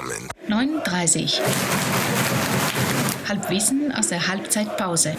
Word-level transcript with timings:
zusammen. 0.00 0.28
39. 0.48 1.40
Halbwissen 3.28 3.92
aus 3.92 4.08
der 4.08 4.26
Halbzeitpause. 4.26 5.14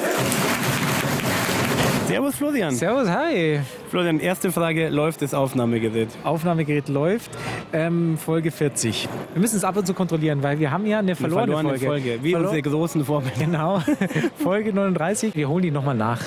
Servus 2.08 2.36
Florian. 2.36 2.76
Servus, 2.76 3.08
hi. 3.10 3.62
Florian, 3.92 4.22
erste 4.22 4.54
Frage, 4.54 4.88
läuft 4.88 5.22
das 5.22 5.34
Aufnahmegerät? 5.34 6.08
Aufnahmegerät 6.24 6.88
läuft. 6.88 7.30
Ähm, 7.74 8.18
Folge 8.18 8.50
40. 8.50 9.10
Wir 9.34 9.42
müssen 9.42 9.58
es 9.58 9.66
ab 9.66 9.76
und 9.76 9.86
zu 9.86 9.94
kontrollieren, 9.94 10.42
weil 10.42 10.60
wir 10.60 10.72
haben 10.72 10.86
ja 10.86 11.00
eine 11.00 11.14
verlorene, 11.14 11.52
Verlorene 11.52 11.78
Folge, 11.78 12.20
wie 12.22 12.34
Verlo- 12.34 12.44
unsere 12.46 12.62
großen 12.62 13.04
Vorbilder. 13.04 13.38
Genau, 13.38 13.84
Folge 14.42 14.72
39. 14.74 15.36
Wir 15.36 15.50
holen 15.50 15.64
die 15.64 15.72
nochmal 15.72 15.96
nach. 15.96 16.22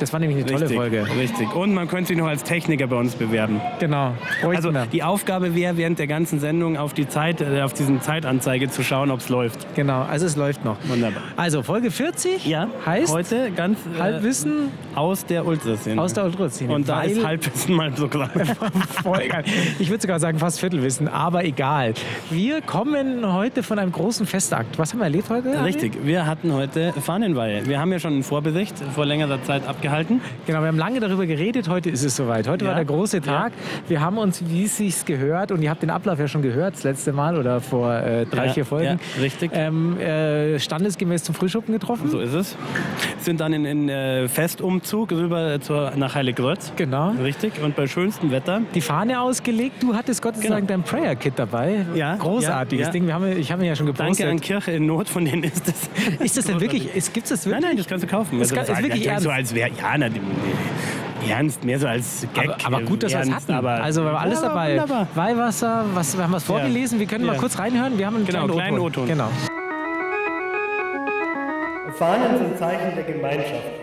Das 0.00 0.10
war 0.14 0.20
nämlich 0.20 0.38
eine 0.38 0.46
tolle 0.46 0.62
Richtig, 0.62 0.76
Folge. 0.78 1.06
richtig. 1.20 1.54
Und 1.54 1.74
man 1.74 1.86
könnte 1.86 2.08
sich 2.08 2.16
noch 2.16 2.28
als 2.28 2.44
Techniker 2.44 2.86
bei 2.86 2.96
uns 2.96 3.14
bewerben. 3.14 3.60
Genau. 3.78 4.14
Also 4.50 4.72
wir. 4.72 4.86
die 4.86 5.02
Aufgabe 5.02 5.54
wäre, 5.54 5.76
während 5.76 5.98
der 5.98 6.06
ganzen 6.06 6.40
Sendung 6.40 6.78
auf 6.78 6.94
die 6.94 7.06
Zeit, 7.08 7.42
äh, 7.42 7.60
auf 7.60 7.74
diesen 7.74 8.00
Zeitanzeige 8.00 8.70
zu 8.70 8.82
schauen, 8.82 9.10
ob 9.10 9.20
es 9.20 9.28
läuft. 9.28 9.66
Genau, 9.74 10.00
also 10.02 10.24
es 10.24 10.36
läuft 10.36 10.64
noch. 10.64 10.76
Wunderbar. 10.88 11.22
Also 11.36 11.62
Folge 11.62 11.90
40 11.90 12.46
Ja, 12.46 12.68
heißt 12.86 13.12
heute 13.12 13.50
ganz 13.54 13.78
äh, 13.96 14.00
Halbwissen 14.00 14.70
aus 14.94 15.26
der 15.26 15.44
Ultraszene. 15.46 16.00
aus 16.00 16.14
der 16.14 16.24
Ultraszene. 16.24 16.72
Und 16.74 16.88
da 16.88 17.01
Weil- 17.08 17.26
Halbwissen 17.26 17.74
mal 17.76 17.92
so 17.96 18.08
klar. 18.08 18.30
Voll 19.02 19.28
geil. 19.28 19.44
Ich 19.78 19.88
würde 19.90 20.00
sogar 20.02 20.20
sagen 20.20 20.38
fast 20.38 20.60
Viertelwissen, 20.60 21.08
aber 21.08 21.44
egal. 21.44 21.94
Wir 22.30 22.60
kommen 22.62 23.32
heute 23.32 23.62
von 23.62 23.78
einem 23.78 23.92
großen 23.92 24.26
Festakt. 24.26 24.78
Was 24.78 24.92
haben 24.92 25.00
wir 25.00 25.04
erlebt 25.04 25.28
heute? 25.30 25.50
Harry? 25.56 25.64
Richtig, 25.72 25.98
wir 26.04 26.26
hatten 26.26 26.52
heute 26.52 26.92
Fahnenweihe. 27.00 27.66
Wir 27.66 27.80
haben 27.80 27.92
ja 27.92 27.98
schon 27.98 28.12
einen 28.14 28.22
Vorbericht 28.22 28.74
vor 28.94 29.06
längerer 29.06 29.42
Zeit 29.42 29.66
abgehalten. 29.66 30.20
Genau, 30.46 30.60
wir 30.60 30.68
haben 30.68 30.78
lange 30.78 31.00
darüber 31.00 31.26
geredet. 31.26 31.68
Heute 31.68 31.90
ist 31.90 32.04
es 32.04 32.16
soweit. 32.16 32.48
Heute 32.48 32.64
Ja. 32.64 32.70
war 32.70 32.76
der 32.76 32.84
große 32.84 33.20
Tag. 33.20 33.52
Wir 33.88 34.00
haben 34.00 34.18
uns, 34.18 34.42
wie 34.48 34.64
es 34.64 34.76
sich 34.76 35.04
gehört, 35.04 35.52
und 35.52 35.62
ihr 35.62 35.70
habt 35.70 35.82
den 35.82 35.90
Ablauf 35.90 36.18
ja 36.18 36.28
schon 36.28 36.42
gehört, 36.42 36.74
das 36.74 36.82
letzte 36.84 37.12
Mal 37.12 37.36
oder 37.38 37.60
vor 37.60 37.92
äh, 37.94 38.26
drei, 38.26 38.46
Ja, 38.46 38.52
vier 38.52 38.64
Folgen. 38.64 38.84
ja, 39.16 39.20
richtig. 39.22 39.50
Ähm, 39.54 39.98
äh, 39.98 40.58
standesgemäß 40.58 41.24
zum 41.24 41.34
Frühschuppen 41.34 41.72
getroffen. 41.72 42.08
So 42.10 42.20
ist 42.20 42.34
es. 42.34 42.56
Sind 43.20 43.40
dann 43.40 43.52
in, 43.52 43.64
in 43.64 43.88
äh, 43.88 44.28
Festumzug 44.28 45.12
rüber 45.12 45.60
zur, 45.60 45.92
nach 45.96 46.14
Heiliggrötz. 46.14 46.72
Genau. 46.76 46.91
Richtig. 47.00 47.60
Und 47.62 47.74
bei 47.76 47.86
schönstem 47.86 48.30
Wetter. 48.30 48.60
Die 48.74 48.80
Fahne 48.80 49.20
ausgelegt. 49.20 49.82
Du 49.82 49.94
hattest 49.94 50.22
Gott 50.22 50.36
sei 50.36 50.42
Genau. 50.42 50.54
Dank 50.56 50.68
dein 50.68 50.82
Prayer-Kit 50.82 51.34
dabei. 51.36 51.86
Ja, 51.94 52.16
Großartiges 52.16 52.80
ja, 52.82 52.86
ja. 52.88 52.92
Ding. 52.92 53.06
Wir 53.06 53.14
haben, 53.14 53.36
ich 53.36 53.50
habe 53.50 53.62
ihn 53.62 53.68
ja 53.68 53.76
schon 53.76 53.86
gepostet. 53.86 54.20
Danke 54.26 54.30
an 54.30 54.40
Kirche 54.40 54.70
in 54.72 54.86
Not, 54.86 55.08
von 55.08 55.24
denen 55.24 55.44
ist 55.44 55.66
es. 55.68 55.90
Ist 56.20 56.36
das 56.36 56.44
denn 56.46 56.60
wirklich? 56.60 56.84
Gibt 56.92 57.16
es 57.24 57.28
das 57.30 57.46
wirklich? 57.46 57.52
Nein, 57.62 57.70
nein, 57.70 57.76
das 57.76 57.86
kannst 57.86 58.04
du 58.04 58.08
kaufen. 58.08 58.38
Das 58.38 58.48
kann- 58.52 58.66
das 58.66 58.78
ist 58.78 58.82
wirklich 58.82 59.04
so 59.04 59.10
ernst? 59.10 59.26
als 59.28 59.54
wäre 59.54 59.70
ja, 59.70 59.98
na, 59.98 60.08
ernst, 61.28 61.64
mehr 61.64 61.78
so 61.78 61.86
als 61.86 62.26
Gag. 62.34 62.44
Aber, 62.64 62.76
aber 62.78 62.82
gut, 62.86 63.02
dass 63.02 63.12
wir 63.12 63.20
es 63.20 63.30
hatten. 63.30 63.52
aber- 63.52 63.82
also 63.82 64.02
wir 64.02 64.10
haben 64.10 64.16
alles 64.16 64.42
Ja, 64.42 64.48
dabei. 64.48 64.70
Wunderbar. 64.72 65.06
Weihwasser, 65.14 65.84
was, 65.94 66.16
wir 66.16 66.24
haben 66.24 66.32
was 66.32 66.44
vorgelesen. 66.44 66.98
Wir 66.98 67.06
können 67.06 67.24
Ja. 67.24 67.32
mal 67.32 67.38
kurz 67.38 67.58
reinhören. 67.58 67.96
Wir 67.98 68.06
haben 68.06 68.16
einen 68.16 68.26
Genau, 68.26 68.46
kleinen. 68.48 68.78
O-Ton. 68.78 69.06
Genau. 69.06 69.28
Fahnen 71.98 72.38
sind 72.38 72.58
Zeichen 72.58 72.94
der 72.96 73.04
Gemeinschaft. 73.04 73.81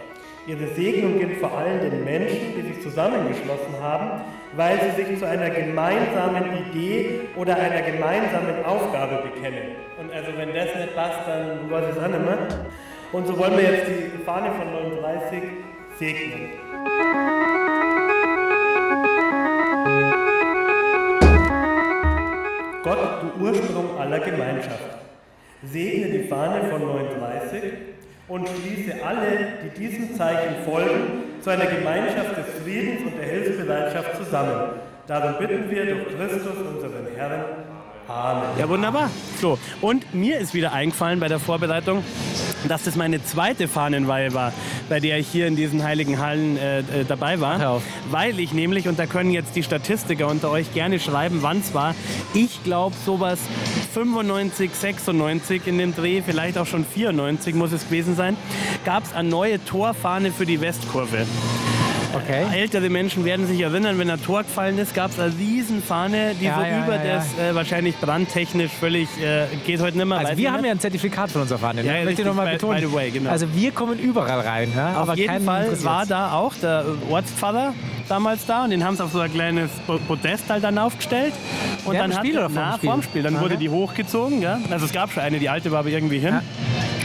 Ihre 0.50 0.66
Segnung 0.70 1.20
gilt 1.20 1.38
vor 1.38 1.56
allem 1.56 1.80
den 1.80 2.04
Menschen, 2.04 2.56
die 2.56 2.74
sich 2.74 2.82
zusammengeschlossen 2.82 3.76
haben, 3.84 4.22
weil 4.56 4.80
sie 4.82 5.04
sich 5.04 5.20
zu 5.20 5.28
einer 5.28 5.52
gemeinsamen 5.52 6.44
Idee 6.66 7.22
oder 7.36 7.56
einer 7.56 7.84
gemeinsamen 7.84 8.66
Aufgabe 8.66 9.30
bekennen. 9.30 9.76
Und 10.00 10.12
also 10.12 10.32
wenn 10.36 10.52
das 10.56 10.74
nicht 10.74 10.96
passt, 10.96 11.20
dann 11.28 11.72
auch 11.72 12.08
nicht 12.08 12.26
mehr. 12.26 12.48
Und 13.12 13.28
so 13.28 13.38
wollen 13.38 13.58
wir 13.58 13.64
jetzt 13.64 13.90
die 13.90 14.24
Fahne 14.24 14.50
von 14.54 14.74
39 14.74 15.44
segnen. 16.00 16.50
Gott, 22.84 23.22
du 23.22 23.46
Ursprung 23.46 24.00
aller 24.00 24.20
Gemeinschaft, 24.20 24.98
segne 25.62 26.08
die 26.08 26.28
Fahne 26.28 26.72
von 26.72 26.82
39 26.82 27.89
und 28.30 28.48
schließe 28.48 29.04
alle, 29.04 29.54
die 29.64 29.80
diesem 29.80 30.16
Zeichen 30.16 30.64
folgen, 30.64 31.42
zu 31.42 31.50
einer 31.50 31.66
Gemeinschaft 31.66 32.38
des 32.38 32.64
Friedens 32.64 33.02
und 33.06 33.18
der 33.18 33.28
Hilfsbereitschaft 33.28 34.18
zusammen. 34.18 34.74
Darum 35.08 35.40
bitten 35.40 35.70
wir 35.70 35.86
durch 35.86 36.08
Christus, 36.16 36.56
unseren 36.56 37.08
Herrn. 37.16 37.79
Amen. 38.10 38.44
Ja, 38.58 38.68
wunderbar. 38.68 39.12
So, 39.40 39.60
und 39.82 40.16
mir 40.16 40.40
ist 40.40 40.56
wieder 40.56 40.74
eingefallen 40.74 41.20
bei 41.20 41.28
der 41.28 41.38
Vorbereitung, 41.38 42.04
dass 42.68 42.84
das 42.84 42.96
meine 42.96 43.24
zweite 43.24 43.68
Fahnenweihe 43.68 44.34
war, 44.34 44.52
bei 44.90 45.00
der 45.00 45.20
ich 45.20 45.28
hier 45.28 45.46
in 45.46 45.56
diesen 45.56 45.84
heiligen 45.84 46.18
Hallen 46.18 46.58
äh, 46.58 46.80
äh, 46.80 46.84
dabei 47.08 47.40
war. 47.40 47.60
Weil 48.10 48.40
ich 48.40 48.52
nämlich, 48.52 48.88
und 48.88 48.98
da 48.98 49.06
können 49.06 49.30
jetzt 49.30 49.56
die 49.56 49.62
Statistiker 49.62 50.28
unter 50.28 50.50
euch 50.50 50.74
gerne 50.74 51.00
schreiben, 51.00 51.40
wann 51.42 51.60
es 51.60 51.76
war, 51.76 51.94
ich 52.34 52.64
glaube 52.64 52.96
sowas 53.06 53.40
95, 53.94 54.72
96 54.74 55.68
in 55.68 55.78
dem 55.78 55.96
Dreh, 55.96 56.24
vielleicht 56.26 56.58
auch 56.58 56.66
schon 56.66 56.86
94 56.86 57.54
muss 57.54 57.72
es 57.72 57.86
gewesen 57.86 58.16
sein, 58.16 58.36
gab 58.86 59.04
es 59.04 59.14
eine 59.14 59.30
neue 59.30 59.64
Torfahne 59.64 60.32
für 60.32 60.48
die 60.48 60.60
Westkurve. 60.62 61.28
Okay. 62.24 62.46
Ältere 62.54 62.90
Menschen 62.90 63.26
werden 63.26 63.48
sich 63.48 63.60
erinnern, 63.62 63.98
wenn 63.98 64.10
ein 64.10 64.22
Tor 64.24 64.44
gefallen 64.44 64.78
ist, 64.78 64.94
gab 64.94 65.12
es 65.12 65.20
eine 65.20 65.34
Riesenfahne, 65.38 66.36
die 66.40 66.46
Ja, 66.46 66.56
so 66.56 66.62
ja, 66.64 66.84
über 66.86 66.96
ja, 67.04 67.16
das 67.16 67.26
äh, 67.40 67.56
wahrscheinlich 67.56 67.96
brandtechnisch 67.98 68.72
völlig 68.72 69.08
äh, 69.22 69.46
geht 69.66 69.80
heute 69.82 69.98
nicht 69.98 70.06
mehr. 70.08 70.18
Also 70.18 70.38
wir 70.38 70.52
haben 70.52 70.66
ja 70.66 70.72
ein 70.72 70.80
Zertifikat 70.80 71.32
von 71.32 71.42
unserer 71.42 71.60
Fahne. 71.60 71.82
Ja, 71.84 71.92
ne? 71.94 72.00
ja, 72.00 72.06
möchte 72.06 72.12
ich 72.14 72.18
richtig, 72.20 72.26
nochmal 72.26 72.54
betonen. 72.54 72.82
by 72.82 72.88
the 72.88 72.94
way, 72.94 73.12
genau. 73.12 73.30
Also 73.30 73.54
wir 73.54 73.72
kommen 73.72 74.00
überall 74.00 74.40
rein. 74.42 74.72
Ja? 74.76 74.92
Auf 74.92 75.10
aber 75.10 75.16
jeden 75.16 75.44
Fall 75.46 75.84
war 75.84 76.06
da 76.06 76.34
auch 76.34 76.54
der 76.56 76.86
Ortspfarrer 77.10 77.74
damals 78.08 78.46
da 78.46 78.64
und 78.64 78.72
den 78.72 78.84
haben 78.84 78.96
sie 78.96 79.04
auf 79.04 79.12
so 79.12 79.20
ein 79.20 79.32
kleines 79.32 79.70
Po- 79.86 80.00
Podest 80.08 80.50
halt 80.50 80.64
dann 80.64 80.78
aufgestellt. 80.78 81.34
Und 81.86 81.96
dann 81.98 82.12
Spiel 82.12 82.36
hat, 82.36 82.40
oder 82.46 82.50
vor 82.50 82.62
dem 82.64 82.70
na, 82.70 82.78
Spiel? 82.78 82.90
vorm 82.90 83.02
Spiel. 83.04 83.24
Dann 83.24 83.36
Aha. 83.36 83.44
wurde 83.44 83.58
die 83.58 83.70
hochgezogen. 83.70 84.42
Ja? 84.42 84.60
Also 84.72 84.86
es 84.86 84.92
gab 84.92 85.12
schon 85.12 85.24
eine, 85.24 85.40
die 85.40 85.50
alte 85.50 85.72
war 85.72 85.80
aber 85.80 85.90
irgendwie 85.90 86.20
hin. 86.20 86.40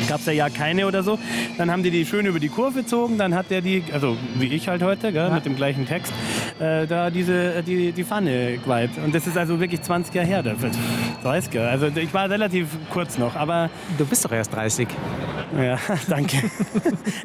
Gab 0.09 0.21
es 0.21 0.27
ja, 0.27 0.32
ja 0.32 0.50
keine 0.50 0.87
oder 0.87 1.03
so. 1.03 1.19
Dann 1.59 1.71
haben 1.71 1.82
die 1.82 1.91
die 1.91 2.05
schön 2.05 2.27
über 2.27 2.41
die 2.41 2.49
Kurve 2.49 2.81
gezogen. 2.81 3.19
Dann 3.19 3.34
hat 3.34 3.50
der 3.50 3.60
die, 3.60 3.82
also 3.93 4.16
wie 4.37 4.47
ich 4.47 4.69
halt 4.69 4.82
heute, 4.82 5.12
gell, 5.12 5.31
mit 5.31 5.44
dem 5.44 5.56
gleichen 5.56 5.87
Text, 5.87 6.12
äh, 6.59 6.87
da 6.87 7.10
diese, 7.10 7.62
die, 7.62 7.93
die 7.93 8.04
Pfanne 8.04 8.59
geweiht. 8.59 8.91
Und 9.04 9.15
das 9.15 9.27
ist 9.27 9.37
also 9.37 9.60
wirklich 9.60 9.83
20 9.83 10.15
Jahre 10.15 10.27
her. 10.27 10.43
Das 10.43 10.60
wird 10.60 10.75
30 11.24 11.52
Jahre. 11.54 11.70
Also 11.70 11.86
ich 11.86 12.12
war 12.14 12.28
relativ 12.30 12.68
kurz 12.92 13.18
noch, 13.18 13.34
aber 13.36 13.70
Du 13.98 14.04
bist 14.06 14.24
doch 14.24 14.32
erst 14.32 14.54
30. 14.54 14.86
ja, 15.60 15.78
danke. 16.08 16.36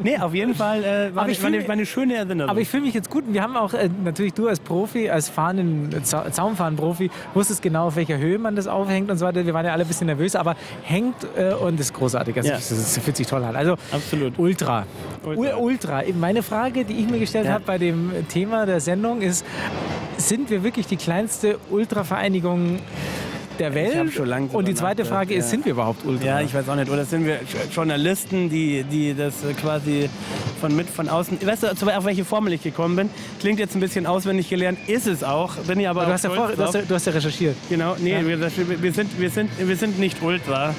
nee, 0.04 0.18
auf 0.18 0.34
jeden 0.34 0.56
Fall 0.56 0.84
äh, 0.84 1.16
war, 1.16 1.28
ich 1.30 1.42
war, 1.44 1.50
fühl- 1.52 1.68
war 1.68 1.74
eine 1.74 1.86
schöne 1.86 2.16
Erinnerung. 2.16 2.50
Aber 2.50 2.62
ich 2.62 2.68
fühle 2.70 2.84
mich 2.84 2.94
jetzt 2.94 3.10
gut. 3.10 3.24
Wir 3.28 3.42
haben 3.44 3.56
auch 3.58 3.74
äh, 3.74 3.90
natürlich 4.04 4.34
du 4.34 4.48
als 4.48 4.60
Profi, 4.60 5.10
als 5.10 5.30
Fahnen, 5.30 5.90
Zau- 6.04 6.30
Zaunfahnenprofi, 6.30 7.12
wusstest 7.34 7.62
genau, 7.62 7.88
auf 7.88 7.96
welcher 7.96 8.18
Höhe 8.18 8.40
man 8.40 8.56
das 8.56 8.68
aufhängt 8.68 9.12
und 9.12 9.18
so 9.18 9.26
weiter. 9.26 9.46
Wir 9.46 9.54
waren 9.54 9.66
ja 9.66 9.74
alle 9.74 9.84
ein 9.84 9.88
bisschen 9.88 10.08
nervös, 10.08 10.36
aber 10.36 10.56
hängt 10.84 11.16
äh, 11.38 11.54
und 11.54 11.80
ist 11.80 11.94
großartig. 11.94 12.36
Also 12.38 12.50
Ja. 12.50 12.56
das, 12.56 12.70
das 12.70 12.98
fühlt 13.00 13.18
sich 13.18 13.28
toll 13.28 13.44
an. 13.44 13.56
Also 13.56 13.74
Absolut. 13.92 14.38
Ultra. 14.40 14.86
Ultra. 15.26 15.42
Ultra. 15.58 15.58
Ultra. 15.58 16.04
Meine 16.20 16.44
Frage, 16.44 16.86
die 16.86 16.94
ich 16.94 17.10
mir 17.10 17.20
gestellt 17.20 17.46
Ja. 17.46 17.54
habe 17.54 17.64
bei 17.66 17.78
dem 17.78 18.12
Thema 18.30 18.66
der 18.66 18.80
Sendung 18.80 19.22
ist, 19.22 19.46
sind 20.18 20.50
wir 20.50 20.64
wirklich 20.64 20.88
die 20.88 20.98
kleinste 20.98 21.58
Ultravereinigung 21.70 22.80
der 23.60 23.74
Welt? 23.74 23.96
hab 23.98 24.12
schon 24.12 24.28
lange 24.28 24.48
und 24.50 24.68
die 24.68 24.74
zweite 24.74 25.06
Frage 25.06 25.34
ist, 25.34 25.46
ja. 25.46 25.52
sind 25.52 25.66
wir 25.66 25.74
überhaupt 25.74 26.06
Ultra? 26.06 26.26
Ja, 26.26 26.42
ich 26.42 26.54
weiß 26.54 26.68
auch 26.70 26.76
nicht. 26.76 26.90
Oder 26.92 27.06
sind 27.06 27.26
wir 27.26 27.40
Journalisten, 27.72 28.50
die, 28.50 28.84
die 28.84 29.14
das 29.14 29.44
äh, 29.44 29.54
quasi 29.54 30.10
von 30.60 30.76
mit 30.76 30.90
von 30.90 31.10
außen. 31.10 31.38
Weißt 31.46 31.64
du, 31.64 31.68
auf 31.68 32.06
welche 32.06 32.26
Formel 32.26 32.54
ich 32.54 32.64
gekommen 32.64 32.96
bin? 32.96 33.10
Klingt 33.40 33.60
jetzt 33.60 33.76
ein 33.76 33.80
bisschen 33.80 34.06
auswendig 34.06 34.50
gelernt, 34.50 34.80
ist 34.88 35.08
es 35.08 35.24
auch. 35.24 35.56
Bin 35.56 35.80
ich 35.80 35.88
aber 35.88 36.02
du, 36.02 36.08
auch 36.08 36.12
hast 36.14 36.24
ja 36.24 36.30
vor, 36.30 36.52
du, 36.56 36.64
hast 36.64 36.74
ja, 36.76 36.82
du 36.82 36.96
hast 36.96 37.06
ja 37.06 37.12
recherchiert. 37.14 37.56
Genau, 37.70 37.96
nee, 38.00 38.16
wir, 38.26 38.38
das- 38.38 38.54
wir, 38.58 38.94
sind, 38.94 39.20
wir, 39.20 39.30
sind, 39.30 39.50
wir 39.60 39.76
sind 39.76 40.00
nicht 40.00 40.22
Ultra, 40.22 40.74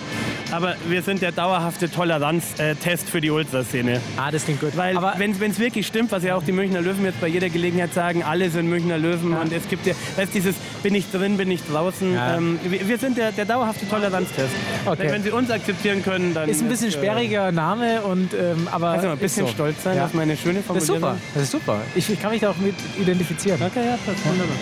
aber 0.53 0.77
wir 0.89 1.03
sind 1.03 1.23
der 1.23 1.33
dauerhafte 1.33 1.91
Toleranztest 1.91 3.09
für 3.09 3.21
die 3.21 3.31
Ultraszene. 3.31 4.01
Ah, 4.17 4.31
das 4.31 4.45
klingt 4.45 4.61
gut. 4.61 4.77
Weil 4.77 4.97
aber 4.97 5.15
wenn 5.19 5.33
es 5.33 5.59
wirklich 5.59 5.87
stimmt, 5.87 6.13
was 6.13 6.23
ja 6.25 6.35
auch 6.37 6.43
die 6.43 6.53
Münchner 6.53 6.81
Löwen 6.81 7.05
jetzt 7.05 7.21
bei 7.21 7.29
jeder 7.29 7.49
Gelegenheit 7.49 7.95
sagen, 7.95 8.23
alle 8.23 8.51
sind 8.51 8.69
Münchner 8.69 8.99
Löwen 8.99 9.35
und 9.35 9.53
es 9.53 9.69
gibt 9.69 9.87
ja, 9.87 9.95
weißt 10.17 10.35
dieses, 10.35 10.57
bin 10.83 10.95
ich 10.95 11.11
drin, 11.11 11.37
bin 11.37 11.51
ich 11.51 11.61
draußen. 11.71 12.15
Ja. 12.15 12.37
Ähm, 12.37 12.59
wir, 12.65 12.89
wir 12.89 12.99
sind 12.99 13.17
der, 13.19 13.33
der 13.33 13.45
dauerhafte 13.45 13.89
Toleranztest. 13.89 14.51
Okay. 14.87 15.09
Wenn 15.11 15.23
sie 15.23 15.31
uns 15.31 15.51
akzeptieren 15.51 16.03
können, 16.03 16.35
dann... 16.35 16.49
ist 16.49 16.63
ein 16.63 16.69
bisschen 16.69 16.89
äh, 16.89 16.93
sperriger 16.93 17.53
Name 17.53 18.03
und 18.03 18.33
ähm, 18.35 18.69
aber 18.71 18.89
Also 18.91 19.09
ein 19.09 19.15
ist 19.15 19.21
bisschen 19.21 19.47
so. 19.47 19.53
stolz 19.53 19.83
sein 19.83 19.97
Ja. 19.97 20.07
auf 20.07 20.15
meine 20.15 20.37
schöne 20.37 20.61
Das 20.67 20.77
ist 20.77 20.87
Formulierung. 20.87 21.01
super, 21.01 21.17
das 21.35 21.43
ist 21.45 21.51
super. 21.53 21.81
Ich, 21.95 22.11
ich 22.11 22.21
kann 22.21 22.31
mich 22.33 22.41
da 22.41 22.51
auch 22.51 22.57
mit 22.57 22.75
identifizieren. 23.01 23.61
Okay, 23.63 23.85
ja, 23.87 23.99
passt 24.05 24.25
wunderbar. 24.27 24.57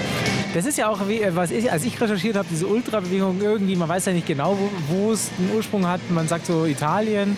Das 0.54 0.64
ist 0.66 0.78
ja 0.78 0.88
auch, 0.88 1.00
äh, 1.08 1.34
was 1.34 1.50
ich, 1.50 1.70
als 1.70 1.84
ich 1.84 2.00
recherchiert 2.00 2.36
habe, 2.36 2.46
diese 2.50 2.66
Ultrabewegung 2.66 3.40
irgendwie, 3.42 3.76
man 3.76 3.88
weiß 3.88 4.06
ja 4.06 4.12
nicht 4.12 4.26
genau, 4.26 4.58
wo, 4.88 5.12
es 5.12 5.30
einen 5.38 5.50
Ursprung 5.54 5.77
hat. 5.86 6.00
Man 6.10 6.28
sagt 6.28 6.46
so 6.46 6.64
Italien. 6.66 7.36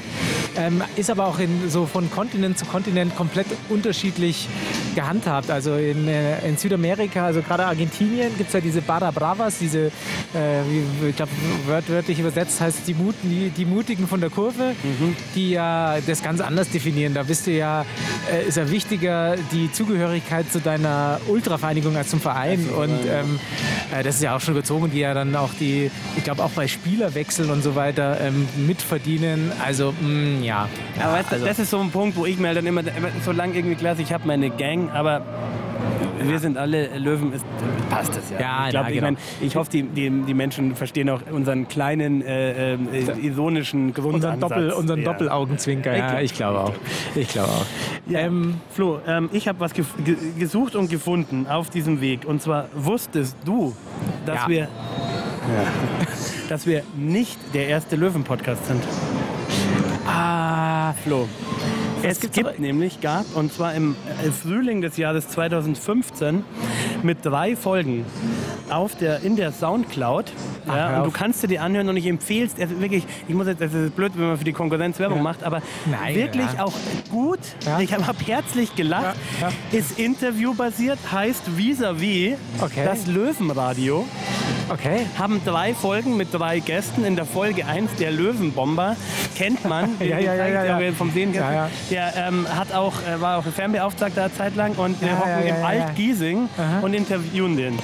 ähm, 0.56 0.82
ist 0.96 1.10
aber 1.10 1.26
auch 1.26 1.38
in, 1.38 1.70
so 1.70 1.86
von 1.86 2.10
Kontinent 2.10 2.58
zu 2.58 2.64
Kontinent 2.64 3.14
komplett 3.16 3.46
unterschiedlich 3.68 4.48
gehandhabt. 4.94 5.50
Also 5.50 5.76
in, 5.76 6.08
äh, 6.08 6.46
in 6.46 6.56
Südamerika, 6.56 7.26
also 7.26 7.40
gerade 7.42 7.66
Argentinien, 7.66 8.36
gibt 8.36 8.48
es 8.48 8.54
ja 8.54 8.60
diese 8.60 8.82
Barra 8.82 9.10
Bravas, 9.12 9.58
diese, 9.58 9.86
äh, 9.86 9.90
wie, 10.68 11.08
ich 11.10 11.16
glaube, 11.16 11.30
wörtlich 11.66 12.18
übersetzt 12.18 12.60
heißt 12.60 12.78
die, 12.86 12.94
Mut, 12.94 13.14
die, 13.22 13.50
die 13.50 13.64
Mutigen 13.64 14.08
von 14.08 14.20
der 14.20 14.30
Kurve, 14.30 14.74
Mhm. 14.82 15.16
die 15.34 15.50
ja 15.50 15.98
das 16.06 16.22
ganz 16.22 16.40
anders 16.40 16.68
definieren. 16.70 17.14
Da 17.14 17.22
bist 17.22 17.46
du 17.46 17.52
ja, 17.52 17.84
äh, 18.32 18.48
ist 18.48 18.56
ja 18.56 18.70
wichtiger 18.70 19.36
die 19.52 19.70
Zugehörigkeit 19.72 20.50
zu 20.50 20.60
deiner 20.60 21.20
Ultravereinigung 21.28 21.96
als 21.96 22.10
zum 22.10 22.20
Verein. 22.20 22.68
Und 22.70 22.98
ähm, 23.08 23.38
äh, 23.96 24.02
das 24.02 24.16
ist 24.16 24.22
ja 24.22 24.34
auch 24.36 24.40
schon 24.40 24.54
gezogen, 24.54 24.90
die 24.90 24.98
ja 25.00 25.14
dann 25.14 25.34
auch 25.36 25.50
die, 25.58 25.90
ich 26.16 26.24
glaube 26.24 26.42
auch 26.42 26.50
bei 26.50 26.66
Spielerwechseln 26.68 27.50
und 27.50 27.62
so 27.62 27.74
weiter 27.76 28.20
ähm, 28.30 28.66
mitverdienen. 28.66 29.52
Also 29.64 29.92
mh, 30.00 30.44
ja. 30.44 30.68
Aber 31.02 31.12
weißt 31.14 31.32
also, 31.32 31.46
das 31.46 31.58
ist 31.58 31.70
so 31.70 31.78
ein 31.78 31.90
Punkt, 31.90 32.16
wo 32.16 32.26
ich 32.26 32.38
mir 32.38 32.48
halt 32.48 32.58
dann 32.58 32.66
immer, 32.66 32.80
immer 32.80 33.08
solange 33.24 33.54
irgendwie 33.54 33.76
klar 33.76 33.94
ist, 33.94 34.00
ich 34.00 34.12
habe 34.12 34.26
meine 34.26 34.50
Gang, 34.50 34.90
aber 34.92 35.22
wir 36.22 36.38
sind 36.38 36.58
alle 36.58 36.98
Löwen, 36.98 37.32
ist, 37.32 37.44
passt 37.88 38.14
das 38.14 38.30
ja. 38.30 38.40
Ja, 38.40 38.64
ich, 38.66 38.70
glaub, 38.70 38.82
na, 38.84 38.88
ich, 38.90 38.94
genau. 38.96 39.06
mein, 39.06 39.16
ich 39.40 39.56
hoffe, 39.56 39.70
die, 39.70 39.82
die, 39.82 40.10
die 40.10 40.34
Menschen 40.34 40.76
verstehen 40.76 41.08
auch 41.08 41.20
unseren 41.30 41.68
kleinen 41.68 42.22
äh, 42.22 42.74
äh, 42.74 42.78
ironischen 43.22 43.88
unseren 43.88 44.04
Grundansatz. 44.04 44.40
Doppel, 44.40 44.70
unseren 44.72 45.00
Ja. 45.00 45.12
Doppelaugenzwinker, 45.12 45.96
ja, 45.96 46.20
Ich 46.20 46.30
ich 46.30 46.36
glaube 46.36 46.60
auch. 46.60 46.72
Ich 47.14 47.28
glaube 47.28 47.48
auch. 47.48 47.66
Ja. 48.06 48.20
Ähm, 48.20 48.60
Flo, 48.70 49.00
ähm, 49.06 49.30
ich 49.32 49.48
habe 49.48 49.60
was 49.60 49.72
gesucht 50.38 50.76
und 50.76 50.90
gefunden 50.90 51.46
auf 51.46 51.70
diesem 51.70 52.00
Weg. 52.00 52.24
Und 52.24 52.42
zwar 52.42 52.66
wusstest 52.74 53.36
du, 53.44 53.74
dass 54.26 54.46
Ja. 55.54 56.06
dass 56.48 56.66
wir 56.66 56.82
nicht 56.96 57.38
der 57.54 57.68
erste 57.68 57.96
Löwen-Podcast 57.96 58.66
sind. 58.66 58.82
ah, 60.06 60.92
Flo. 61.04 61.28
Es 62.02 62.18
gibt 62.20 62.58
nämlich, 62.58 63.02
gab, 63.02 63.26
und 63.36 63.52
zwar 63.52 63.74
im 63.74 63.94
äh, 64.24 64.30
Frühling 64.30 64.80
des 64.80 64.96
Jahres 64.96 65.28
2015 65.28 66.44
mit 67.02 67.18
drei 67.26 67.56
Folgen 67.56 68.06
auf 68.70 68.94
der, 68.96 69.20
in 69.22 69.36
der 69.36 69.52
Soundcloud. 69.52 70.32
Ach, 70.66 70.76
Ja, 70.76 70.98
und 70.98 71.04
du 71.06 71.10
kannst 71.10 71.42
dir 71.42 71.48
die 71.48 71.58
anhören 71.58 71.90
und 71.90 71.98
ich 71.98 72.06
empfehle 72.06 72.46
es 72.46 72.58
also 72.58 72.80
wirklich, 72.80 73.04
ich 73.28 73.34
muss 73.34 73.46
jetzt, 73.48 73.60
das 73.60 73.74
ist 73.74 73.94
blöd, 73.96 74.12
wenn 74.16 74.28
man 74.28 74.38
für 74.38 74.44
die 74.44 74.54
Konkurrenz 74.54 74.98
Werbung 74.98 75.18
Ja. 75.18 75.22
macht, 75.24 75.42
aber 75.44 75.60
Nein, 75.90 76.14
wirklich 76.14 76.46
ja. 76.56 76.64
auch 76.64 76.72
gut. 77.10 77.38
Ich 77.80 77.92
habe 77.92 78.06
hab 78.06 78.26
herzlich 78.26 78.74
gelacht. 78.74 79.16
Ist 79.70 79.98
interviewbasiert, 79.98 80.98
heißt 81.12 81.42
vis-à-vis 81.54 82.36
Okay. 82.62 82.84
das 82.86 83.06
Löwenradio 83.08 84.06
okay. 84.70 85.06
haben 85.18 85.40
drei 85.44 85.74
Folgen 85.74 86.16
mit 86.16 86.32
drei 86.32 86.60
Gästen. 86.60 87.04
In 87.04 87.16
der 87.16 87.24
Folge 87.24 87.66
1 87.66 87.96
der 87.96 88.10
Löwenbomber 88.10 88.96
kennt 89.36 89.64
man, 89.64 89.90
Ja, 90.00 90.18
ja, 90.18 90.34
ja, 90.34 90.46
ja, 90.64 90.80
ja. 90.80 90.92
vom 90.92 91.10
Sehen 91.12 91.34
Ja, 91.34 91.52
ja. 91.52 91.70
Der 91.90 92.12
ähm, 92.16 92.46
hat 92.54 92.72
auch, 92.72 92.94
äh, 93.02 93.20
war 93.20 93.38
auch 93.38 93.44
Fernbeauftragter 93.44 94.24
eine 94.24 94.34
Zeit 94.34 94.56
lang 94.56 94.74
und 94.76 95.00
wir 95.00 95.08
Ja, 95.08 95.18
hocken 95.18 95.30
ja, 95.30 95.40
ja, 95.46 95.56
im. 95.56 95.64
Alt-Giesing 95.64 96.48
und 96.82 96.94
interviewen 96.94 97.56
den. 97.56 97.78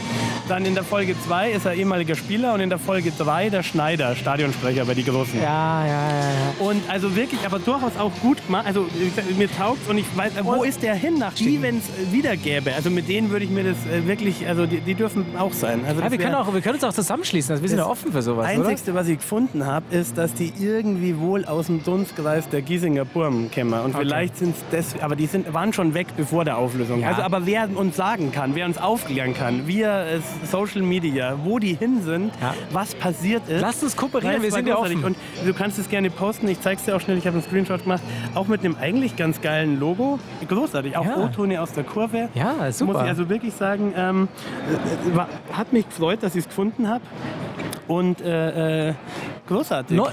Dann 0.48 0.64
in 0.64 0.74
der 0.74 0.84
Folge 0.84 1.16
2 1.26 1.50
ist 1.50 1.66
er 1.66 1.74
ehemaliger 1.74 2.14
Spieler 2.14 2.54
und 2.54 2.60
in 2.60 2.68
der 2.70 2.78
Folge 2.78 3.10
3 3.16 3.50
der 3.50 3.62
Schneider, 3.64 4.14
Stadionsprecher 4.14 4.84
bei 4.84 4.94
die 4.94 5.04
Großen. 5.04 5.40
Ja, 5.42 5.84
ja, 5.84 5.90
ja, 5.90 6.20
ja. 6.20 6.64
Und 6.66 6.88
also 6.88 7.16
wirklich, 7.16 7.40
aber 7.44 7.58
durchaus 7.58 7.96
auch 7.98 8.12
gut 8.22 8.44
gemacht. 8.46 8.64
Also 8.66 8.82
äh, 8.82 9.34
mir 9.36 9.50
taugt 9.50 9.88
und 9.88 9.98
ich 9.98 10.04
weiß, 10.16 10.36
äh, 10.36 10.44
wo 10.44 10.52
Und- 10.52 10.66
ist 10.68 10.82
der 10.82 10.94
hin 10.94 11.18
nach 11.18 11.34
die, 11.34 11.60
wenn 11.62 11.78
es 11.78 12.12
wieder 12.12 12.36
gäbe? 12.36 12.74
Also 12.74 12.90
mit 12.90 13.08
denen 13.08 13.30
würde 13.30 13.44
ich 13.44 13.50
mir 13.50 13.64
das 13.64 13.76
äh, 13.92 14.06
wirklich, 14.06 14.46
also 14.46 14.66
die, 14.66 14.80
die 14.80 14.94
dürfen 14.94 15.26
auch 15.36 15.52
sein. 15.52 15.80
Also 15.86 16.00
ja 16.00 16.10
wir, 16.10 16.18
können 16.18 16.34
auch, 16.36 16.52
wir 16.54 16.60
können 16.60 16.75
uns 16.76 16.84
auch 16.84 16.93
zusammenschließen. 16.93 17.50
Also 17.52 17.62
wir 17.62 17.69
sind 17.69 17.78
ja 17.78 17.84
Das 17.84 17.93
offen 17.93 18.12
für 18.12 18.23
sowas, 18.23 18.46
Einzigste, 18.46 18.94
was 18.94 19.08
ich 19.08 19.19
gefunden 19.19 19.67
habe, 19.67 19.84
ist, 19.94 20.17
dass 20.17 20.32
die 20.34 20.52
irgendwie 20.58 21.19
wohl 21.19 21.44
aus 21.44 21.67
dem 21.67 21.82
Dunstkreis 21.84 22.49
der 22.49 22.62
Giesinger 22.62 23.05
Burm 23.05 23.50
kämen. 23.50 23.73
Und 23.81 23.94
Okay. 23.94 24.05
vielleicht 24.05 24.37
sind 24.38 24.55
es 24.56 24.93
das, 24.94 25.02
aber 25.02 25.17
die 25.17 25.26
sind, 25.26 25.52
waren 25.52 25.73
schon 25.73 25.94
weg 25.94 26.06
bevor 26.17 26.44
der 26.44 26.58
Auflösung. 26.58 27.00
Ja. 27.00 27.08
Also, 27.08 27.23
aber 27.23 27.46
wer 27.46 27.69
uns 27.76 27.96
sagen 27.96 28.32
kann, 28.32 28.55
wer 28.55 28.67
uns 28.67 28.78
aufklären 28.78 29.34
kann, 29.34 29.67
via 29.67 30.05
äh, 30.06 30.20
Social 30.50 30.82
Media, 30.82 31.37
wo 31.44 31.58
die 31.58 31.75
hin 31.75 32.02
sind, 32.02 32.32
Ja. 32.40 32.55
was 32.73 32.94
passiert 32.94 33.49
ist. 33.49 33.61
Lasst 33.61 33.82
uns 33.82 33.96
kooperieren, 33.96 34.43
wir 34.43 34.52
sind 34.52 34.67
ja 34.69 34.76
offen. 34.78 35.05
Und 35.05 35.17
du 35.44 35.52
kannst 35.55 35.78
es 35.78 35.88
gerne 35.88 36.11
posten, 36.11 36.49
ich 36.49 36.61
zeig's 36.61 36.84
dir 36.84 36.94
auch 36.96 37.00
schnell, 37.00 37.19
ich 37.19 37.26
habe 37.26 37.37
einen 37.38 37.46
Screenshot 37.46 37.82
gemacht, 37.82 38.02
auch 38.34 38.46
mit 38.49 38.61
einem 38.64 38.76
eigentlich 38.81 39.17
ganz 39.17 39.40
geilen 39.40 39.81
Logo. 39.81 40.19
Großartig, 40.46 40.96
auch 40.96 41.05
Ja. 41.05 41.17
O-Tone 41.25 41.61
aus 41.61 41.73
der 41.73 41.84
Kurve. 41.84 42.28
Ja, 42.34 42.70
super. 42.73 42.93
Muss 42.93 43.02
ich 43.02 43.08
also 43.08 43.28
wirklich 43.28 43.55
sagen, 43.55 43.93
ähm, 43.96 44.28
äh, 45.12 45.17
war, 45.17 45.28
hat 45.52 45.73
mich 45.73 45.88
gefreut, 45.88 46.19
dass 46.23 46.34
ich 46.34 46.40
es 46.43 46.49
gefunden 46.49 46.65
habe. 46.86 47.02
Und 47.88 48.20
äh, 48.20 48.88
äh, 48.88 48.94
großartig. 49.46 49.96
No, 49.96 50.08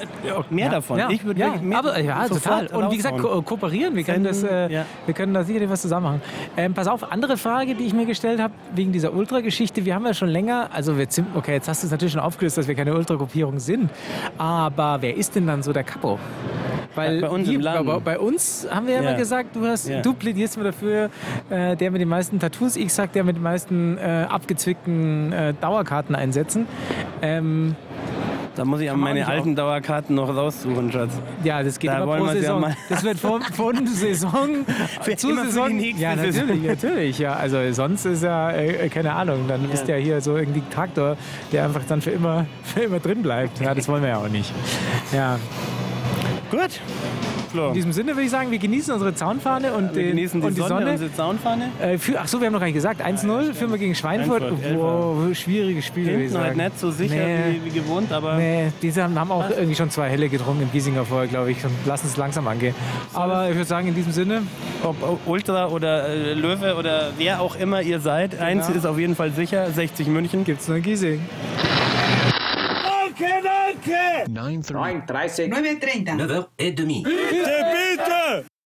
mehr 0.51 0.65
ja, 0.65 0.71
davon. 0.71 0.99
Ja, 0.99 1.09
Ich 1.09 1.23
würde 1.23 1.39
ja, 1.39 1.55
mehr- 1.55 1.79
aber 1.79 1.99
ja, 1.99 2.27
total. 2.27 2.67
Und 2.67 2.91
wie 2.91 2.97
gesagt, 2.97 3.17
ko 3.17 3.41
kooperieren. 3.41 3.95
Wir 3.95 4.03
können, 4.03 4.23
das, 4.23 4.43
äh, 4.43 4.71
ja. 4.71 4.85
wir 5.05 5.13
können 5.13 5.33
da 5.33 5.43
sicherlich 5.43 5.69
was 5.69 5.81
zusammen 5.81 6.03
machen. 6.05 6.21
Ähm, 6.55 6.73
pass 6.73 6.87
auf, 6.87 7.11
andere 7.11 7.35
Frage, 7.37 7.73
die 7.73 7.85
ich 7.85 7.93
mir 7.93 8.05
gestellt 8.05 8.39
habe, 8.39 8.53
wegen 8.75 8.91
dieser 8.91 9.13
Ultra-Geschichte. 9.13 9.85
Wir 9.85 9.95
haben 9.95 10.05
ja 10.05 10.13
schon 10.13 10.29
länger, 10.29 10.69
also 10.71 10.97
wir 10.97 11.07
sind, 11.09 11.27
okay, 11.35 11.53
jetzt 11.53 11.67
hast 11.67 11.81
du 11.81 11.87
es 11.87 11.91
natürlich 11.91 12.13
schon 12.13 12.21
aufgelöst, 12.21 12.57
dass 12.57 12.67
wir 12.67 12.75
keine 12.75 12.93
Ultragruppierung 12.93 13.59
sind. 13.59 13.89
Aber 14.37 14.97
wer 15.01 15.17
ist 15.17 15.35
denn 15.35 15.47
dann 15.47 15.63
so 15.63 15.73
der 15.73 15.83
Kapo? 15.83 16.19
Weil 16.95 17.21
Bei 17.21 17.29
uns 17.29 17.47
hier- 17.49 17.59
Laden. 17.59 18.03
Bei, 18.03 18.19
uns 18.19 18.67
haben 18.69 18.87
wir 18.87 18.95
ja 18.95 19.01
Ja. 19.01 19.09
immer 19.09 19.17
gesagt, 19.17 19.55
du, 19.55 19.65
hast, 19.65 19.87
Ja. 19.89 20.01
du 20.01 20.13
plädierst 20.13 20.55
immer 20.57 20.65
dafür, 20.65 21.09
äh, 21.49 21.75
der 21.75 21.91
mit 21.91 22.01
den 22.01 22.09
meisten 22.09 22.39
Tattoos, 22.39 22.75
ich 22.75 22.93
sag 22.93 23.13
der 23.13 23.23
mit 23.23 23.35
den 23.37 23.43
meisten 23.43 23.97
äh, 23.97 24.25
abgezwickten 24.29 25.31
äh, 25.33 25.53
Dauerkarten 25.59 26.15
einsetzen. 26.15 26.67
Ähm, 27.21 27.75
Da 28.55 28.65
muss 28.65 28.81
ich 28.81 28.89
an 28.91 28.97
man 28.99 29.05
meine 29.09 29.19
nicht 29.21 29.27
auch- 29.27 29.33
alten 29.33 29.55
Dauerkarten 29.55 30.15
noch 30.15 30.29
raussuchen, 30.29 30.91
Schatz. 30.91 31.09
Ja, 31.43 31.63
das 31.63 31.79
geht 31.79 31.89
Da 31.89 32.03
immer 32.03 32.17
pro 32.17 32.25
ja 32.27 32.33
Saison. 32.33 32.61
mal- 32.61 32.75
das 32.87 33.03
wird 33.03 33.17
von, 33.19 33.41
von 33.41 33.87
Saison 33.87 34.49
Für- 35.01 35.15
zu 35.15 35.31
immer 35.31 35.41
für 35.45 35.45
die 35.47 35.51
Saison. 35.53 35.79
ja, 35.97 36.15
natürlich, 36.15 36.35
Saison. 36.35 36.61
natürlich. 36.67 37.19
Ja, 37.19 37.33
also 37.33 37.57
sonst 37.71 38.05
ist 38.05 38.21
ja 38.21 38.51
äh, 38.51 38.89
keine 38.89 39.13
Ahnung. 39.13 39.45
Dann 39.47 39.61
bist 39.69 39.87
du 39.87 39.91
ja 39.93 39.97
hier 39.97 40.21
so 40.21 40.37
irgendwie 40.37 40.59
ein 40.59 40.69
Traktor, 40.69 41.17
der 41.51 41.65
einfach 41.65 41.81
dann 41.89 42.01
für 42.01 42.11
immer, 42.11 42.45
für 42.63 42.81
immer 42.81 42.99
drin 42.99 43.23
bleibt. 43.23 43.59
Ja, 43.59 43.73
das 43.73 43.87
wollen 43.87 44.03
wir 44.03 44.09
ja 44.09 44.17
auch 44.17 44.29
nicht. 44.29 44.53
Ja. 45.11 45.39
Gut. 46.53 46.79
Flo. 47.51 47.67
In 47.67 47.73
diesem 47.75 47.91
Sinne 47.91 48.13
würde 48.13 48.23
ich 48.23 48.31
sagen, 48.31 48.49
wir 48.49 48.57
genießen 48.57 48.91
unsere 48.93 49.13
Zaunfahne 49.13 49.73
und, 49.73 49.93
Wir 49.95 50.01
den- 50.03 50.09
genießen 50.15 50.41
die 50.41 50.47
und 50.47 50.53
die 50.57 50.61
Sonne, 50.61 50.69
Sonne. 50.79 50.91
unsere 50.93 51.13
Zaunfahne. 51.13 51.69
Äh, 51.79 51.97
für, 51.99 52.19
ach 52.19 52.27
so, 52.27 52.39
wir 52.39 52.47
haben 52.47 52.53
noch 52.53 52.59
gar 52.59 52.65
nicht 52.65 52.73
gesagt. 52.73 52.99
1-0 53.05 53.53
führen 53.53 53.69
wir 53.71 53.77
gegen 53.77 53.93
Schweinfurt. 53.93 54.41
Schweinfurt. 54.41 54.75
Wow, 54.77 55.35
schwieriges 55.37 55.85
Spiel, 55.85 56.07
Hinten 56.09 56.37
halt 56.37 56.57
nicht 56.57 56.79
so 56.79 56.89
sicher 56.89 57.13
Nee. 57.13 57.59
wie, 57.63 57.65
wie 57.71 57.79
gewohnt, 57.79 58.11
aber 58.11 58.37
Nee, 58.37 58.71
diese 58.81 59.03
haben 59.03 59.31
auch 59.31 59.49
irgendwie 59.51 59.75
schon 59.75 59.91
zwei 59.91 60.09
Helle 60.09 60.29
getrunken 60.29 60.63
im 60.63 60.71
Giesinger 60.71 61.05
vorher, 61.05 61.27
glaube 61.27 61.51
ich. 61.51 61.63
Und 61.63 61.73
lassen 61.85 62.07
es 62.07 62.17
langsam 62.17 62.47
angehen. 62.47 62.73
Aber 63.13 63.47
ich 63.49 63.55
würde 63.55 63.65
sagen, 63.67 63.87
in 63.87 63.93
diesem 63.95 64.11
Sinne, 64.13 64.41
ob 64.83 64.95
Ultra 65.27 65.67
oder 65.67 66.07
äh, 66.09 66.33
Löwe 66.33 66.75
oder 66.75 67.11
wer 67.17 67.39
auch 67.39 67.55
immer 67.55 67.81
ihr 67.83 67.99
seid, 67.99 68.39
eins 68.41 68.67
ist 68.69 68.85
auf 68.87 68.97
jeden 68.97 69.15
Fall 69.15 69.31
sicher, 69.31 69.69
60 69.69 70.07
München. 70.07 70.43
gibt 70.43 70.61
es 70.61 70.67
nur 70.67 70.79
Giesing. 70.79 71.21
9.30. 73.83 75.07
9.30. 75.07 75.49
9.30. 75.49 76.05
9h30. 76.57 77.62